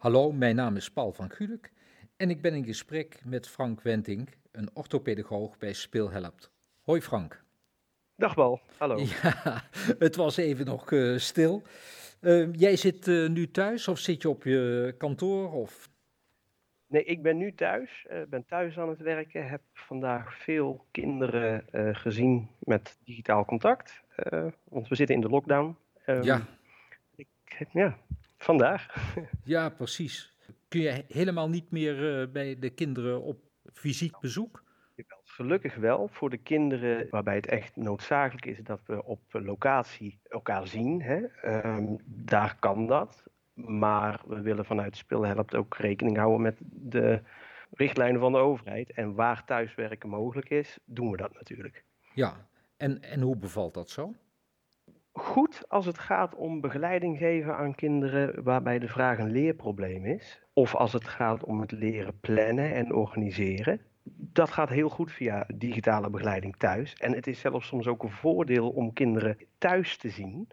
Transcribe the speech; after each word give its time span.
Hallo, 0.00 0.32
mijn 0.32 0.56
naam 0.56 0.76
is 0.76 0.90
Paul 0.90 1.12
van 1.12 1.30
Gulik 1.30 1.72
en 2.16 2.30
ik 2.30 2.40
ben 2.40 2.54
in 2.54 2.64
gesprek 2.64 3.20
met 3.24 3.48
Frank 3.48 3.80
Wenting, 3.80 4.28
een 4.52 4.70
orthopedagoog 4.72 5.58
bij 5.58 5.72
Speelhelpt. 5.72 6.50
Hoi 6.80 7.00
Frank. 7.00 7.44
Dag 8.16 8.34
Paul, 8.34 8.60
hallo. 8.78 8.98
Ja, 9.22 9.62
het 9.98 10.16
was 10.16 10.36
even 10.36 10.66
nog 10.66 10.90
uh, 10.90 11.18
stil. 11.18 11.62
Uh, 12.20 12.52
jij 12.52 12.76
zit 12.76 13.06
uh, 13.06 13.28
nu 13.28 13.50
thuis 13.50 13.88
of 13.88 13.98
zit 13.98 14.22
je 14.22 14.28
op 14.28 14.44
je 14.44 14.94
kantoor? 14.98 15.52
Of? 15.52 15.90
Nee, 16.86 17.04
ik 17.04 17.22
ben 17.22 17.36
nu 17.36 17.54
thuis. 17.54 18.06
Ik 18.08 18.30
ben 18.30 18.44
thuis 18.46 18.78
aan 18.78 18.88
het 18.88 19.00
werken. 19.00 19.48
Heb 19.48 19.62
vandaag 19.72 20.34
veel 20.34 20.84
kinderen 20.90 21.64
gezien 21.96 22.48
met 22.58 22.98
digitaal 23.04 23.44
contact. 23.44 24.02
want 24.64 24.88
we 24.88 24.94
zitten 24.94 25.14
in 25.14 25.20
de 25.20 25.28
lockdown. 25.28 25.76
Um, 26.06 26.22
ja. 26.22 26.46
Ik, 27.16 27.28
ja, 27.72 27.98
vandaag. 28.42 28.86
Ja, 29.44 29.68
precies. 29.68 30.36
Kun 30.68 30.80
je 30.80 31.04
helemaal 31.08 31.48
niet 31.48 31.70
meer 31.70 32.20
uh, 32.20 32.32
bij 32.32 32.58
de 32.58 32.70
kinderen 32.70 33.22
op 33.22 33.38
fysiek 33.72 34.20
bezoek? 34.20 34.64
Gelukkig 35.24 35.74
wel 35.74 36.08
voor 36.08 36.30
de 36.30 36.36
kinderen 36.36 37.06
waarbij 37.10 37.34
het 37.34 37.46
echt 37.46 37.76
noodzakelijk 37.76 38.46
is 38.46 38.58
dat 38.58 38.80
we 38.86 39.04
op 39.04 39.20
locatie 39.30 40.20
elkaar 40.28 40.66
zien. 40.66 41.02
Hè. 41.02 41.22
Um, 41.76 41.96
daar 42.04 42.56
kan 42.58 42.86
dat. 42.86 43.22
Maar 43.54 44.20
we 44.26 44.40
willen 44.40 44.64
vanuit 44.64 44.96
Speelhelpt 44.96 45.54
ook 45.54 45.76
rekening 45.76 46.16
houden 46.16 46.40
met 46.40 46.58
de 46.62 47.22
richtlijnen 47.72 48.20
van 48.20 48.32
de 48.32 48.38
overheid. 48.38 48.92
En 48.92 49.14
waar 49.14 49.44
thuiswerken 49.44 50.08
mogelijk 50.08 50.50
is, 50.50 50.78
doen 50.84 51.10
we 51.10 51.16
dat 51.16 51.32
natuurlijk. 51.32 51.84
Ja, 52.14 52.48
en, 52.76 53.02
en 53.02 53.20
hoe 53.20 53.36
bevalt 53.36 53.74
dat 53.74 53.90
zo? 53.90 54.14
Goed 55.12 55.68
als 55.68 55.86
het 55.86 55.98
gaat 55.98 56.34
om 56.34 56.60
begeleiding 56.60 57.18
geven 57.18 57.56
aan 57.56 57.74
kinderen 57.74 58.42
waarbij 58.42 58.78
de 58.78 58.88
vraag 58.88 59.18
een 59.18 59.30
leerprobleem 59.30 60.04
is. 60.04 60.42
Of 60.52 60.74
als 60.74 60.92
het 60.92 61.08
gaat 61.08 61.44
om 61.44 61.60
het 61.60 61.72
leren 61.72 62.20
plannen 62.20 62.74
en 62.74 62.94
organiseren. 62.94 63.80
Dat 64.32 64.50
gaat 64.50 64.68
heel 64.68 64.88
goed 64.88 65.12
via 65.12 65.46
digitale 65.54 66.10
begeleiding 66.10 66.56
thuis. 66.56 66.94
En 66.94 67.12
het 67.12 67.26
is 67.26 67.40
zelfs 67.40 67.66
soms 67.66 67.86
ook 67.86 68.02
een 68.02 68.10
voordeel 68.10 68.70
om 68.70 68.92
kinderen 68.92 69.36
thuis 69.58 69.96
te 69.96 70.08
zien. 70.08 70.48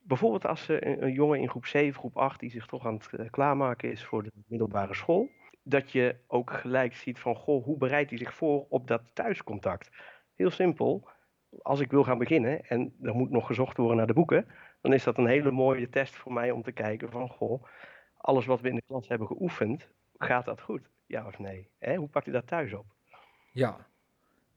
Bijvoorbeeld 0.00 0.46
als 0.46 0.64
ze 0.64 1.02
een 1.02 1.12
jongen 1.12 1.40
in 1.40 1.48
groep 1.48 1.66
7, 1.66 1.98
groep 2.00 2.16
8, 2.16 2.40
die 2.40 2.50
zich 2.50 2.66
toch 2.66 2.86
aan 2.86 2.94
het 2.94 3.08
eh, 3.12 3.30
klaarmaken 3.30 3.90
is 3.90 4.04
voor 4.04 4.22
de 4.22 4.32
middelbare 4.46 4.94
school. 4.94 5.28
Dat 5.62 5.90
je 5.90 6.16
ook 6.26 6.50
gelijk 6.50 6.94
ziet 6.94 7.18
van, 7.18 7.36
goh, 7.36 7.64
hoe 7.64 7.78
bereidt 7.78 8.10
hij 8.10 8.18
zich 8.18 8.34
voor 8.34 8.66
op 8.68 8.86
dat 8.86 9.02
thuiscontact? 9.12 9.90
Heel 10.34 10.50
simpel 10.50 11.08
als 11.62 11.80
ik 11.80 11.90
wil 11.90 12.04
gaan 12.04 12.18
beginnen 12.18 12.64
en 12.68 12.94
er 13.02 13.14
moet 13.14 13.30
nog 13.30 13.46
gezocht 13.46 13.76
worden 13.76 13.96
naar 13.96 14.06
de 14.06 14.12
boeken, 14.12 14.46
dan 14.80 14.92
is 14.92 15.04
dat 15.04 15.18
een 15.18 15.26
hele 15.26 15.50
mooie 15.50 15.88
test 15.88 16.14
voor 16.14 16.32
mij 16.32 16.50
om 16.50 16.62
te 16.62 16.72
kijken 16.72 17.10
van, 17.10 17.28
goh, 17.28 17.64
alles 18.16 18.46
wat 18.46 18.60
we 18.60 18.68
in 18.68 18.74
de 18.74 18.82
klas 18.86 19.08
hebben 19.08 19.26
geoefend, 19.26 19.88
gaat 20.18 20.44
dat 20.44 20.60
goed? 20.60 20.82
Ja 21.06 21.26
of 21.26 21.38
nee? 21.38 21.68
Hè? 21.78 21.96
Hoe 21.96 22.08
pakt 22.08 22.26
u 22.26 22.30
dat 22.30 22.46
thuis 22.46 22.72
op? 22.72 22.86
Ja. 23.52 23.86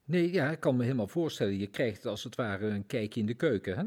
Nee, 0.03 0.33
ja, 0.33 0.49
ik 0.49 0.59
kan 0.59 0.75
me 0.75 0.83
helemaal 0.83 1.07
voorstellen. 1.07 1.57
Je 1.57 1.67
krijgt 1.67 2.05
als 2.05 2.23
het 2.23 2.35
ware 2.35 2.67
een 2.67 2.85
kijkje 2.85 3.19
in 3.19 3.25
de 3.25 3.33
keuken, 3.33 3.77
hè? 3.77 3.83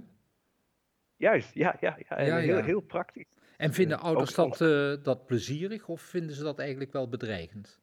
Juist, 1.17 1.55
ja, 1.55 1.77
ja, 1.81 1.99
ja. 2.09 2.21
ja, 2.21 2.37
heel, 2.37 2.63
heel 2.63 2.81
praktisch. 2.81 3.27
En 3.57 3.73
vinden 3.73 3.99
ouders 3.99 4.35
dat, 4.35 4.61
uh, 4.61 4.95
dat 5.03 5.27
plezierig 5.27 5.89
of 5.89 6.01
vinden 6.01 6.37
ze 6.37 6.43
dat 6.43 6.59
eigenlijk 6.59 6.93
wel 6.93 7.09
bedreigend? 7.09 7.81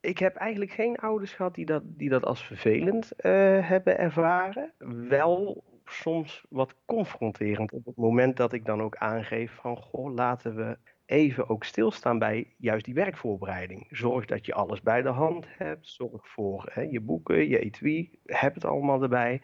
Ik 0.00 0.18
heb 0.18 0.36
eigenlijk 0.36 0.70
geen 0.70 0.96
ouders 0.96 1.32
gehad 1.32 1.54
die 1.54 1.66
dat, 1.66 1.82
die 1.84 2.08
dat 2.08 2.24
als 2.24 2.44
vervelend 2.44 3.12
uh, 3.16 3.32
hebben 3.68 3.98
ervaren. 3.98 4.72
Wel 5.08 5.64
soms 5.84 6.44
wat 6.48 6.74
confronterend 6.84 7.72
op 7.72 7.84
het 7.84 7.96
moment 7.96 8.36
dat 8.36 8.52
ik 8.52 8.64
dan 8.64 8.82
ook 8.82 8.96
aangeef 8.96 9.52
van 9.52 9.76
goh, 9.76 10.14
laten 10.14 10.54
we 10.54 10.78
even 11.06 11.48
ook 11.48 11.64
stilstaan 11.64 12.18
bij 12.18 12.54
juist 12.56 12.84
die 12.84 12.94
werkvoorbereiding. 12.94 13.86
Zorg 13.90 14.24
dat 14.24 14.46
je 14.46 14.54
alles 14.54 14.82
bij 14.82 15.02
de 15.02 15.08
hand 15.08 15.46
hebt. 15.50 15.88
Zorg 15.88 16.28
voor 16.28 16.70
hè, 16.72 16.82
je 16.82 17.00
boeken, 17.00 17.48
je 17.48 17.58
etui. 17.58 18.18
Heb 18.24 18.54
het 18.54 18.64
allemaal 18.64 19.02
erbij. 19.02 19.40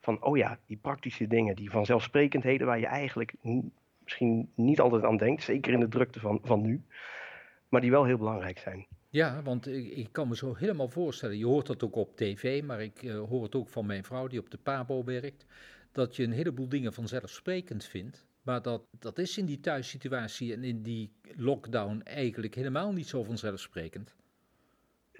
Van 0.00 0.24
oh 0.24 0.36
ja, 0.36 0.58
die 0.66 0.76
praktische 0.76 1.26
dingen, 1.26 1.56
die 1.56 1.70
vanzelfsprekendheden 1.70 2.66
waar 2.66 2.78
je 2.78 2.86
eigenlijk 2.86 3.34
misschien 4.02 4.52
niet 4.54 4.80
altijd 4.80 5.04
aan 5.04 5.16
denkt. 5.16 5.42
Zeker 5.42 5.72
in 5.72 5.80
de 5.80 5.88
drukte 5.88 6.20
van, 6.20 6.40
van 6.42 6.62
nu. 6.62 6.84
Maar 7.68 7.80
die 7.80 7.90
wel 7.90 8.04
heel 8.04 8.18
belangrijk 8.18 8.58
zijn. 8.58 8.86
Ja, 9.16 9.42
want 9.42 9.66
ik, 9.66 9.86
ik, 9.86 10.08
kan 10.12 10.28
me 10.28 10.36
zo 10.36 10.54
helemaal 10.54 10.88
voorstellen, 10.88 11.38
je 11.38 11.46
hoort 11.46 11.66
dat 11.66 11.82
ook 11.82 11.96
op 11.96 12.16
tv, 12.16 12.62
maar 12.62 12.82
ik 12.82 13.02
uh, 13.02 13.20
hoor 13.20 13.42
het 13.42 13.54
ook 13.54 13.68
van 13.68 13.86
mijn 13.86 14.04
vrouw 14.04 14.26
die 14.26 14.38
op 14.38 14.50
de 14.50 14.58
PABO 14.58 15.04
werkt, 15.04 15.46
dat 15.92 16.16
je 16.16 16.22
een 16.22 16.32
heleboel 16.32 16.68
dingen 16.68 16.92
vanzelfsprekend 16.92 17.84
vindt. 17.84 18.24
Maar 18.42 18.62
dat, 18.62 18.82
dat 18.98 19.18
is 19.18 19.38
in 19.38 19.46
die 19.46 19.60
thuissituatie 19.60 20.52
en 20.52 20.64
in 20.64 20.82
die 20.82 21.12
lockdown 21.36 22.00
eigenlijk 22.04 22.54
helemaal 22.54 22.92
niet 22.92 23.08
zo 23.08 23.22
vanzelfsprekend. 23.22 24.14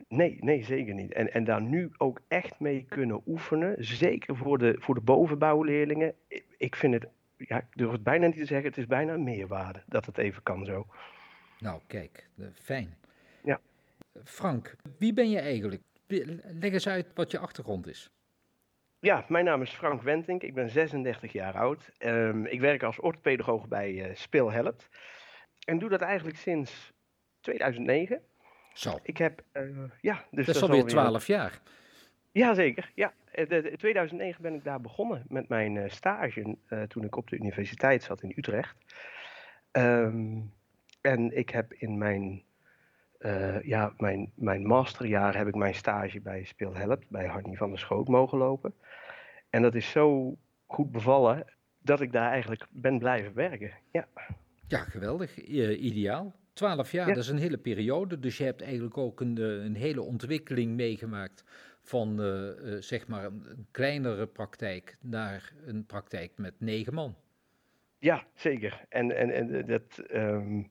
Nee, 0.08 0.36
nee, 0.40 0.64
zeker 0.64 0.94
niet. 0.94 1.12
En, 1.12 1.32
en 1.32 1.44
daar 1.44 1.62
nu 1.62 1.90
ook 1.96 2.20
echt 2.28 2.60
mee 2.60 2.84
kunnen 2.88 3.22
oefenen, 3.26 3.84
zeker 3.84 4.36
voor 4.36 4.58
de, 4.58 4.76
voor 4.78 4.94
de 4.94 5.00
bovenbouwleerlingen. 5.00 6.14
Ik 6.56 6.76
vind 6.76 6.94
het, 6.94 7.06
ja, 7.36 7.58
ik 7.58 7.66
durf 7.70 7.92
het 7.92 8.02
bijna 8.02 8.26
niet 8.26 8.36
te 8.36 8.44
zeggen, 8.44 8.68
het 8.68 8.78
is 8.78 8.86
bijna 8.86 9.12
een 9.12 9.24
meerwaarde 9.24 9.82
dat 9.86 10.06
het 10.06 10.18
even 10.18 10.42
kan 10.42 10.64
zo. 10.64 10.86
Nou, 11.58 11.80
kijk, 11.86 12.28
fijn. 12.54 12.96
Frank, 14.24 14.76
wie 14.98 15.12
ben 15.12 15.30
je 15.30 15.38
eigenlijk? 15.38 15.82
Leg 16.60 16.72
eens 16.72 16.88
uit 16.88 17.06
wat 17.14 17.30
je 17.30 17.38
achtergrond 17.38 17.86
is. 17.86 18.10
Ja, 18.98 19.24
mijn 19.28 19.44
naam 19.44 19.62
is 19.62 19.70
Frank 19.70 20.02
Wentink. 20.02 20.42
Ik 20.42 20.54
ben 20.54 20.70
36 20.70 21.32
jaar 21.32 21.54
oud. 21.54 21.90
Um, 21.98 22.46
ik 22.46 22.60
werk 22.60 22.82
als 22.82 23.00
orthopedagoog 23.00 23.68
bij 23.68 23.92
uh, 23.92 24.14
Speelhelpt. 24.14 24.88
En 25.64 25.78
doe 25.78 25.88
dat 25.88 26.00
eigenlijk 26.00 26.36
sinds 26.36 26.92
2009. 27.40 28.20
Zo. 28.72 28.98
Ik 29.02 29.16
heb, 29.16 29.42
uh, 29.52 29.62
ja, 30.00 30.24
dus 30.30 30.46
dat 30.46 30.54
is 30.54 30.62
alweer 30.62 30.84
12 30.84 31.26
jaar. 31.26 31.60
Jazeker, 32.32 32.90
ja. 32.94 33.12
In 33.32 33.76
2009 33.76 34.42
ben 34.42 34.54
ik 34.54 34.64
daar 34.64 34.80
begonnen 34.80 35.24
met 35.28 35.48
mijn 35.48 35.90
stage 35.90 36.56
uh, 36.68 36.82
toen 36.82 37.04
ik 37.04 37.16
op 37.16 37.28
de 37.28 37.36
universiteit 37.36 38.02
zat 38.02 38.22
in 38.22 38.32
Utrecht. 38.36 38.76
Um, 39.72 40.52
en 41.00 41.36
ik 41.36 41.50
heb 41.50 41.72
in 41.72 41.98
mijn 41.98 42.42
uh, 43.26 43.62
ja, 43.62 43.94
mijn, 43.96 44.32
mijn 44.34 44.66
masterjaar 44.66 45.36
heb 45.36 45.46
ik 45.46 45.54
mijn 45.54 45.74
stage 45.74 46.20
bij 46.20 46.44
Speelhelp, 46.44 47.04
bij 47.08 47.26
Harnie 47.26 47.56
van 47.56 47.70
der 47.70 47.78
Schoot 47.78 48.08
mogen 48.08 48.38
lopen. 48.38 48.74
En 49.50 49.62
dat 49.62 49.74
is 49.74 49.90
zo 49.90 50.36
goed 50.66 50.90
bevallen 50.90 51.44
dat 51.78 52.00
ik 52.00 52.12
daar 52.12 52.30
eigenlijk 52.30 52.66
ben 52.70 52.98
blijven 52.98 53.34
werken. 53.34 53.72
Ja, 53.92 54.08
ja 54.68 54.78
geweldig. 54.78 55.48
Uh, 55.48 55.82
ideaal. 55.82 56.34
Twaalf 56.52 56.92
jaar, 56.92 57.06
dat 57.06 57.16
is 57.16 57.28
een 57.28 57.38
hele 57.38 57.58
periode. 57.58 58.18
Dus 58.18 58.38
je 58.38 58.44
hebt 58.44 58.62
eigenlijk 58.62 58.98
ook 58.98 59.20
een, 59.20 59.38
eh, 59.38 59.44
een 59.44 59.74
hele 59.74 60.02
ontwikkeling 60.02 60.74
meegemaakt 60.74 61.44
van 61.82 62.20
uh, 62.20 62.50
zeg 62.80 63.06
maar 63.08 63.24
een 63.24 63.66
kleinere 63.70 64.26
praktijk 64.26 64.96
naar 65.00 65.52
een 65.66 65.86
praktijk 65.86 66.32
met 66.36 66.54
negen 66.58 66.94
man. 66.94 67.16
Ja, 67.98 68.24
zeker. 68.34 68.84
En, 68.88 69.16
en, 69.16 69.30
en 69.30 69.66
dat. 69.66 70.02
Um, 70.14 70.68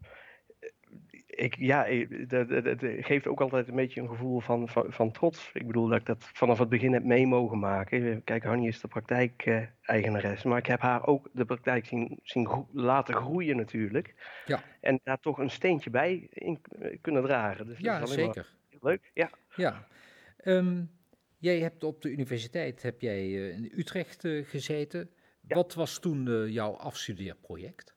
ik, 1.36 1.56
ja, 1.56 1.86
het 2.28 3.06
geeft 3.06 3.28
ook 3.28 3.42
altijd 3.42 3.68
een 3.68 3.76
beetje 3.76 4.02
een 4.02 4.08
gevoel 4.08 4.40
van, 4.40 4.70
van, 4.70 4.86
van, 4.88 5.12
trots. 5.12 5.50
Ik 5.54 5.68
bedoel 5.68 5.88
dat 5.88 6.00
ik 6.00 6.06
dat 6.06 6.30
vanaf 6.34 6.60
het 6.60 6.70
begin 6.70 6.94
heb 6.94 7.04
mee 7.04 7.28
mogen 7.28 7.60
maken. 7.60 8.24
Kijk, 8.24 8.44
Hanni 8.44 8.68
is 8.68 8.82
de 8.82 8.88
praktijk-eigenares, 8.88 10.44
maar 10.44 10.58
ik 10.58 10.66
heb 10.66 10.80
haar 10.80 11.08
ook 11.08 11.30
de 11.34 11.46
praktijk 11.46 11.86
zien, 11.86 12.20
zien 12.24 12.66
laten 12.72 13.16
groeien 13.16 13.58
natuurlijk. 13.58 14.14
Ja. 14.46 14.64
En 14.82 15.00
daar 15.04 15.20
toch 15.20 15.38
een 15.38 15.50
steentje 15.50 15.90
bij 15.90 16.28
in 16.30 16.62
kunnen 17.02 17.24
dragen. 17.24 17.68
Dus 17.68 17.80
ja, 17.80 18.06
zeker. 18.06 18.54
Leuk, 18.82 19.12
ja. 19.14 19.30
ja. 19.56 19.88
Um, 20.44 20.90
jij 21.38 21.60
hebt 21.60 21.84
op 21.84 22.02
de 22.02 22.10
universiteit 22.10 22.82
heb 22.82 23.02
jij 23.02 23.20
eh, 23.20 23.50
in 23.50 23.72
Utrecht 23.76 24.24
uh, 24.24 24.46
gezeten. 24.46 25.10
Ja. 25.48 25.56
Wat 25.56 25.74
was 25.74 26.00
toen 26.00 26.28
uh, 26.28 26.48
jouw 26.50 26.72
afstudeerproject? 26.72 27.95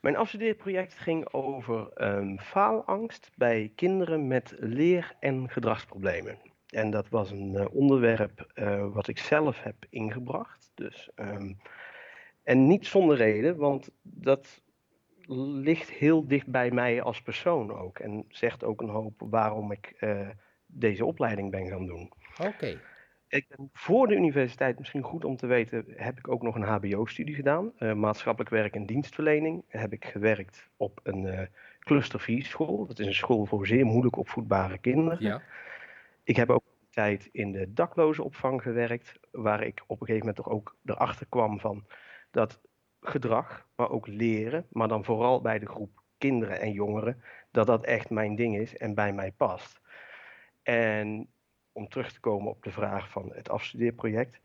Mijn 0.00 0.16
afstudeerproject 0.16 0.94
ging 0.94 1.32
over 1.32 1.88
um, 2.02 2.38
faalangst 2.38 3.30
bij 3.34 3.72
kinderen 3.74 4.26
met 4.26 4.54
leer- 4.58 5.16
en 5.20 5.50
gedragsproblemen. 5.50 6.38
En 6.66 6.90
dat 6.90 7.08
was 7.08 7.30
een 7.30 7.52
uh, 7.54 7.66
onderwerp 7.74 8.52
uh, 8.54 8.92
wat 8.92 9.08
ik 9.08 9.18
zelf 9.18 9.62
heb 9.62 9.76
ingebracht. 9.90 10.70
Dus, 10.74 11.10
um, 11.16 11.56
en 12.42 12.66
niet 12.66 12.86
zonder 12.86 13.16
reden, 13.16 13.56
want 13.56 13.90
dat 14.02 14.62
ligt 15.62 15.90
heel 15.90 16.26
dicht 16.26 16.46
bij 16.46 16.70
mij 16.70 17.02
als 17.02 17.22
persoon 17.22 17.72
ook. 17.76 17.98
En 17.98 18.24
zegt 18.28 18.64
ook 18.64 18.80
een 18.80 18.88
hoop 18.88 19.22
waarom 19.30 19.72
ik 19.72 19.96
uh, 20.00 20.28
deze 20.66 21.04
opleiding 21.04 21.50
ben 21.50 21.68
gaan 21.68 21.86
doen. 21.86 22.12
Oké. 22.46 22.80
Ik 23.30 23.48
ben 23.48 23.70
voor 23.72 24.06
de 24.06 24.14
universiteit, 24.14 24.78
misschien 24.78 25.02
goed 25.02 25.24
om 25.24 25.36
te 25.36 25.46
weten, 25.46 25.84
heb 25.96 26.18
ik 26.18 26.28
ook 26.28 26.42
nog 26.42 26.54
een 26.54 26.62
HBO-studie 26.62 27.34
gedaan. 27.34 27.72
Uh, 27.78 27.92
maatschappelijk 27.92 28.50
werk 28.50 28.74
en 28.74 28.86
dienstverlening. 28.86 29.64
Heb 29.68 29.92
ik 29.92 30.04
gewerkt 30.04 30.68
op 30.76 31.00
een 31.02 31.24
uh, 31.24 31.40
cluster 31.78 32.20
4 32.20 32.44
school. 32.44 32.86
Dat 32.86 32.98
is 32.98 33.06
een 33.06 33.14
school 33.14 33.46
voor 33.46 33.66
zeer 33.66 33.84
moeilijk 33.86 34.16
opvoedbare 34.16 34.78
kinderen. 34.78 35.18
Ja. 35.20 35.42
Ik 36.24 36.36
heb 36.36 36.50
ook 36.50 36.62
een 36.64 36.88
tijd 36.90 37.28
in 37.32 37.52
de 37.52 37.72
dakloze 37.72 38.22
opvang 38.22 38.62
gewerkt, 38.62 39.20
waar 39.30 39.62
ik 39.62 39.82
op 39.86 40.00
een 40.00 40.06
gegeven 40.06 40.26
moment 40.26 40.44
toch 40.44 40.54
ook 40.54 40.76
erachter 40.84 41.26
kwam 41.26 41.60
van 41.60 41.86
dat 42.30 42.60
gedrag, 43.00 43.66
maar 43.76 43.90
ook 43.90 44.06
leren, 44.06 44.66
maar 44.70 44.88
dan 44.88 45.04
vooral 45.04 45.40
bij 45.40 45.58
de 45.58 45.66
groep 45.66 46.02
kinderen 46.18 46.60
en 46.60 46.72
jongeren, 46.72 47.22
dat 47.50 47.66
dat 47.66 47.84
echt 47.84 48.10
mijn 48.10 48.36
ding 48.36 48.56
is 48.56 48.76
en 48.76 48.94
bij 48.94 49.12
mij 49.12 49.32
past. 49.32 49.80
En 50.62 51.28
om 51.72 51.88
terug 51.88 52.12
te 52.12 52.20
komen 52.20 52.50
op 52.50 52.62
de 52.62 52.70
vraag 52.70 53.10
van 53.10 53.32
het 53.34 53.48
afstudeerproject. 53.48 54.40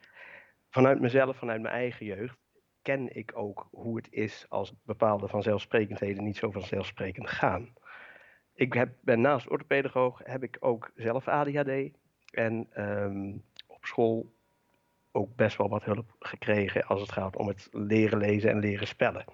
Vanuit 0.69 0.99
mezelf, 0.99 1.37
vanuit 1.37 1.61
mijn 1.61 1.73
eigen 1.73 2.05
jeugd, 2.05 2.37
ken 2.81 3.15
ik 3.15 3.31
ook 3.35 3.67
hoe 3.71 3.95
het 3.95 4.07
is 4.11 4.45
als 4.49 4.73
bepaalde 4.83 5.27
vanzelfsprekendheden 5.27 6.23
niet 6.23 6.37
zo 6.37 6.51
vanzelfsprekend 6.51 7.29
gaan. 7.29 7.73
Ik 8.53 8.73
heb, 8.73 8.89
ben 9.01 9.21
naast 9.21 9.49
orthopedagoog, 9.49 10.21
heb 10.23 10.43
ik 10.43 10.57
ook 10.59 10.91
zelf 10.95 11.27
ADHD. 11.27 11.91
En 12.31 12.67
ehm, 12.71 13.37
op 13.67 13.85
school 13.85 14.33
ook 15.11 15.35
best 15.35 15.57
wel 15.57 15.69
wat 15.69 15.83
hulp 15.83 16.15
gekregen 16.19 16.85
als 16.85 17.01
het 17.01 17.11
gaat 17.11 17.35
om 17.35 17.47
het 17.47 17.67
leren 17.71 18.17
lezen 18.17 18.49
en 18.49 18.59
leren 18.59 18.87
spellen. 18.87 19.25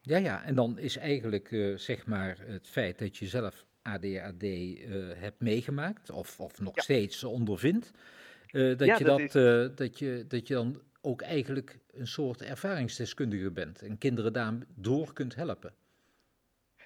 Ja, 0.00 0.16
ja, 0.16 0.44
en 0.44 0.54
dan 0.54 0.78
is 0.78 0.96
eigenlijk 0.96 1.50
uh, 1.50 1.76
zeg 1.76 2.06
maar 2.06 2.38
het 2.38 2.68
feit 2.68 2.98
dat 2.98 3.16
je 3.16 3.26
zelf 3.26 3.66
ADHD 3.92 4.42
uh, 4.42 5.10
eh, 5.10 5.18
hebt 5.18 5.40
meegemaakt, 5.40 6.10
of, 6.10 6.40
of 6.40 6.60
nog 6.60 6.72
steeds 6.74 7.24
ondervindt, 7.24 7.92
uh, 8.52 8.76
dat, 8.76 8.98
je 8.98 9.04
dat, 9.04 9.32
dat, 9.32 9.76
dat, 9.76 9.98
je, 9.98 10.24
dat 10.28 10.48
je 10.48 10.54
dan 10.54 10.80
ook 11.00 11.22
eigenlijk 11.22 11.78
een 11.92 12.06
soort 12.06 12.42
ervaringsdeskundige 12.42 13.50
bent 13.50 13.82
en 13.82 13.98
kinderen 13.98 14.32
daardoor 14.32 15.12
kunt 15.12 15.34
helpen. 15.34 15.72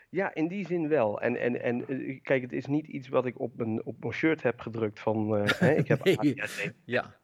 Ja, 0.08 0.34
in 0.34 0.49
die 0.49 0.66
zin 0.66 0.88
wel. 0.88 1.20
En, 1.20 1.37
en, 1.37 1.62
en 1.62 1.84
kijk, 2.22 2.43
het 2.43 2.52
is 2.52 2.66
niet 2.66 2.87
iets 2.87 3.08
wat 3.08 3.26
ik 3.26 3.40
op 3.40 3.56
mijn, 3.56 3.84
op 3.84 4.00
mijn 4.00 4.12
shirt 4.12 4.43
heb 4.43 4.60
gedrukt 4.60 5.00
van 5.00 5.32
hè, 5.46 5.75
ik 5.75 5.88
heb 5.88 6.04
nee. 6.04 6.34
Ja 6.84 7.20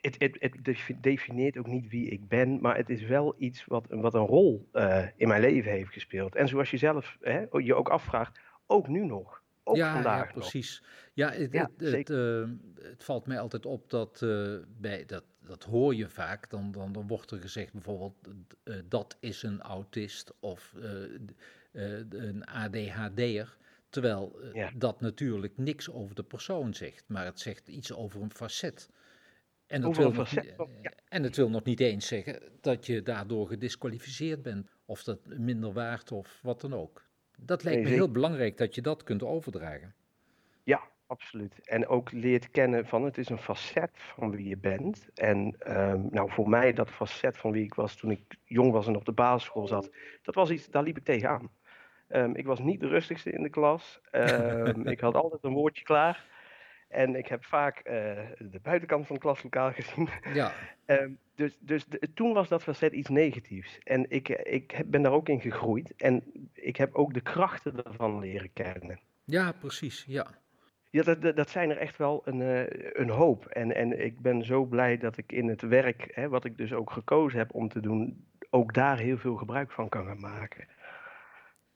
het, 0.00 0.16
het, 0.18 0.36
het, 0.38 0.76
definieert 1.00 1.58
ook 1.58 1.66
niet 1.66 1.88
wie 1.88 2.08
ik 2.08 2.28
ben, 2.28 2.60
maar 2.60 2.76
het 2.76 2.90
is 2.90 3.02
wel 3.02 3.34
iets 3.38 3.64
wat, 3.64 3.86
wat 3.88 4.14
een 4.14 4.26
rol 4.26 4.68
uh, 4.72 5.04
in 5.16 5.28
mijn 5.28 5.40
leven 5.40 5.72
heeft 5.72 5.92
gespeeld. 5.92 6.34
En 6.34 6.48
zoals 6.48 6.70
je 6.70 6.76
zelf 6.76 7.18
hè, 7.20 7.44
je 7.50 7.74
ook 7.74 7.88
afvraagt, 7.88 8.40
ook 8.72 8.88
nu 8.88 9.04
nog. 9.04 9.42
Ook 9.64 9.76
ja, 9.76 9.92
vandaag 9.92 10.26
ja, 10.26 10.32
precies. 10.32 10.82
Ja, 11.12 11.30
het, 11.30 11.52
ja, 11.52 11.70
het, 11.76 12.10
uh, 12.10 12.48
het, 12.80 13.04
valt 13.04 13.26
mij 13.26 13.40
altijd 13.40 13.66
op 13.66 13.90
dat, 13.90 14.20
uh, 14.24 14.58
bij, 14.68 15.04
dat, 15.04 15.24
dat 15.40 15.64
hoor 15.64 15.94
je 15.94 16.08
vaak. 16.08 16.50
Dan, 16.50 16.72
dan, 16.72 16.92
dan 16.92 17.06
wordt 17.06 17.30
er 17.30 17.40
gezegd 17.40 17.72
bijvoorbeeld, 17.72 18.14
dat 18.84 19.16
is 19.20 19.42
een 19.42 19.60
autist 19.60 20.34
of 20.40 20.74
een 21.72 22.44
ADHD'er. 22.44 23.56
Terwijl 23.88 24.38
ja. 24.52 24.70
dat 24.76 25.00
natuurlijk 25.00 25.58
niks 25.58 25.90
over 25.90 26.14
de 26.14 26.22
persoon 26.22 26.74
zegt, 26.74 27.04
maar 27.06 27.24
het 27.24 27.40
zegt 27.40 27.68
iets 27.68 27.92
over 27.92 28.22
een 28.22 28.32
facet. 28.32 28.88
En 29.66 29.80
dat, 29.80 29.96
wil 29.96 30.12
nog, 30.12 30.32
en 31.08 31.22
het 31.22 31.36
wil 31.36 31.50
nog 31.50 31.64
niet 31.64 31.80
eens 31.80 32.06
zeggen 32.06 32.42
dat 32.60 32.86
je 32.86 33.02
daardoor 33.02 33.48
gedisqualificeerd 33.48 34.42
bent, 34.42 34.70
of 34.84 35.02
dat 35.02 35.18
minder 35.26 35.72
waard 35.72 36.12
of 36.12 36.40
wat 36.42 36.60
dan 36.60 36.74
ook. 36.74 37.10
Dat 37.44 37.62
lijkt 37.62 37.82
me 37.82 37.88
heel 37.88 38.10
belangrijk 38.10 38.56
dat 38.56 38.74
je 38.74 38.82
dat 38.82 39.02
kunt 39.02 39.22
overdragen. 39.22 39.94
Ja, 40.62 40.82
absoluut. 41.06 41.60
En 41.64 41.86
ook 41.86 42.12
leert 42.12 42.50
kennen 42.50 42.86
van 42.86 43.04
het 43.04 43.18
is 43.18 43.28
een 43.28 43.38
facet 43.38 43.90
van 43.94 44.30
wie 44.30 44.48
je 44.48 44.56
bent. 44.56 45.08
En 45.14 45.56
um, 45.66 46.08
nou, 46.10 46.30
voor 46.30 46.48
mij 46.48 46.72
dat 46.72 46.90
facet 46.90 47.36
van 47.36 47.52
wie 47.52 47.64
ik 47.64 47.74
was 47.74 47.96
toen 47.96 48.10
ik 48.10 48.36
jong 48.44 48.72
was 48.72 48.86
en 48.86 48.96
op 48.96 49.04
de 49.04 49.12
basisschool 49.12 49.66
zat, 49.66 49.90
dat 50.22 50.34
was 50.34 50.50
iets, 50.50 50.70
daar 50.70 50.82
liep 50.82 50.96
ik 50.96 51.04
tegenaan. 51.04 51.50
Um, 52.08 52.34
ik 52.34 52.46
was 52.46 52.58
niet 52.58 52.80
de 52.80 52.88
rustigste 52.88 53.30
in 53.30 53.42
de 53.42 53.48
klas. 53.48 54.00
Um, 54.12 54.86
ik 54.94 55.00
had 55.00 55.14
altijd 55.14 55.44
een 55.44 55.52
woordje 55.52 55.84
klaar. 55.84 56.24
En 56.92 57.16
ik 57.16 57.26
heb 57.26 57.44
vaak 57.44 57.78
uh, 57.78 57.92
de 58.38 58.60
buitenkant 58.62 59.06
van 59.06 59.14
het 59.14 59.24
klaslokaal 59.24 59.72
gezien. 59.82 60.08
Ja. 60.32 60.52
um, 60.86 61.18
dus 61.34 61.56
dus 61.60 61.86
toen 62.14 62.32
was 62.32 62.48
dat 62.48 62.62
facet 62.62 62.92
iets 62.92 63.08
negatiefs. 63.08 63.78
En 63.78 64.10
ik, 64.10 64.28
ik 64.28 64.82
ben 64.86 65.02
daar 65.02 65.12
ook 65.12 65.28
in 65.28 65.40
gegroeid. 65.40 65.92
En 65.96 66.22
ik 66.52 66.76
heb 66.76 66.94
ook 66.94 67.14
de 67.14 67.20
krachten 67.20 67.84
ervan 67.84 68.18
leren 68.18 68.52
kennen. 68.52 69.00
Ja, 69.24 69.52
precies. 69.52 70.04
Ja. 70.06 70.40
Ja, 70.90 71.02
dat, 71.02 71.36
dat 71.36 71.50
zijn 71.50 71.70
er 71.70 71.76
echt 71.76 71.96
wel 71.96 72.22
een, 72.24 72.40
uh, 72.40 72.64
een 72.92 73.10
hoop. 73.10 73.46
En, 73.46 73.74
en 73.74 74.04
ik 74.04 74.20
ben 74.20 74.44
zo 74.44 74.64
blij 74.64 74.98
dat 74.98 75.16
ik 75.16 75.32
in 75.32 75.48
het 75.48 75.62
werk, 75.62 76.10
hè, 76.14 76.28
wat 76.28 76.44
ik 76.44 76.56
dus 76.56 76.72
ook 76.72 76.90
gekozen 76.90 77.38
heb 77.38 77.54
om 77.54 77.68
te 77.68 77.80
doen, 77.80 78.26
ook 78.50 78.74
daar 78.74 78.98
heel 78.98 79.18
veel 79.18 79.36
gebruik 79.36 79.70
van 79.70 79.88
kan 79.88 80.06
gaan 80.06 80.20
maken. 80.20 80.68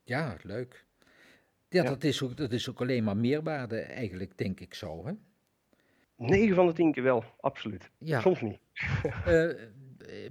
Ja, 0.03 0.37
leuk. 0.43 0.86
Ja, 1.69 1.83
Dat, 1.83 2.05
is 2.05 2.23
ook, 2.23 2.37
dat 2.37 2.53
is 2.53 2.71
ook 2.71 2.81
alleen 2.81 3.05
maar 3.05 3.17
meerwaarde 3.17 3.81
eigenlijk, 3.81 4.39
denk 4.39 4.61
ik 4.61 4.75
zo, 4.75 5.07
hè? 5.07 5.13
9 6.17 6.55
van 6.55 6.67
de 6.67 6.73
10 6.73 6.93
keer 6.93 7.03
wel, 7.03 7.25
absoluut. 7.41 7.91
Ja. 7.99 8.21
Soms 8.21 8.41
niet. 8.41 8.59
uh, 9.27 9.51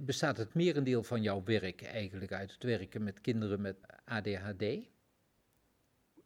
bestaat 0.02 0.36
het 0.36 0.54
merendeel 0.54 1.02
van 1.02 1.22
jouw 1.22 1.42
werk 1.44 1.82
eigenlijk 1.82 2.32
uit 2.32 2.52
het 2.52 2.62
werken 2.62 3.02
met 3.02 3.20
kinderen 3.20 3.60
met 3.60 3.76
ADHD? 4.04 4.62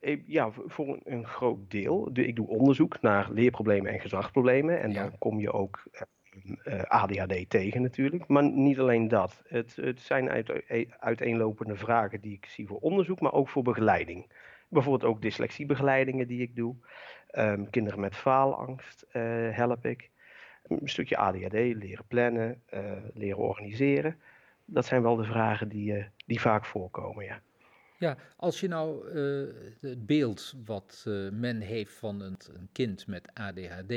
Eh, 0.01 0.27
ja, 0.27 0.51
voor 0.51 1.01
een 1.05 1.27
groot 1.27 1.71
deel. 1.71 2.11
Ik 2.13 2.37
doe 2.37 2.47
onderzoek 2.49 3.01
naar 3.01 3.31
leerproblemen 3.33 3.93
en 3.93 4.01
gedragsproblemen. 4.01 4.81
En 4.81 4.93
dan 4.93 5.19
kom 5.19 5.41
je 5.41 5.53
ook 5.53 5.83
ADHD 6.89 7.51
tegen 7.51 7.83
natuurlijk. 7.83 8.27
Maar 8.27 8.51
niet 8.51 8.79
alleen 8.79 9.09
dat. 9.09 9.43
Het, 9.47 9.77
het 9.77 10.01
zijn 10.01 10.31
uit, 10.31 10.53
uiteenlopende 10.99 11.77
vragen 11.77 12.21
die 12.21 12.33
ik 12.33 12.47
zie 12.47 12.67
voor 12.67 12.79
onderzoek, 12.79 13.21
maar 13.21 13.33
ook 13.33 13.49
voor 13.49 13.63
begeleiding. 13.63 14.27
Bijvoorbeeld 14.71 15.11
ook 15.13 15.23
dyslexiebegeleidingen 15.23 16.27
die 16.27 16.43
ik 16.43 16.57
doe. 16.57 16.75
Ehm, 17.31 17.65
kinderen 17.71 18.01
met 18.01 18.17
faalangst 18.17 19.07
uh, 19.13 19.23
help 19.57 19.87
ik. 19.87 20.11
Een 20.63 20.89
stukje 20.89 21.17
ADHD, 21.17 21.53
leren 21.53 22.05
plannen, 22.09 22.63
uh, 22.75 22.93
leren 23.15 23.39
organiseren. 23.39 24.17
Dat 24.65 24.87
zijn 24.87 25.03
wel 25.03 25.17
de 25.17 25.25
vragen 25.25 25.69
die, 25.69 25.93
uh, 25.93 26.05
die 26.27 26.41
vaak 26.41 26.65
voorkomen, 26.65 27.25
ja. 27.25 27.41
Ja, 27.99 28.17
als 28.37 28.61
je 28.61 28.69
nou 28.69 29.15
het 29.81 30.07
beeld 30.07 30.55
wat 30.65 31.05
men 31.33 31.61
heeft 31.61 31.93
van 31.93 32.21
een, 32.21 32.37
een, 32.53 32.69
kind 32.73 33.07
met 33.07 33.31
ADHD 33.35 33.93